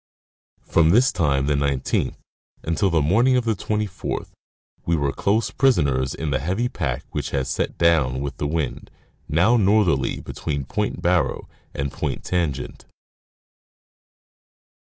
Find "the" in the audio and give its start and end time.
1.45-1.53, 2.89-3.03, 3.45-3.53, 6.31-6.39, 8.37-8.47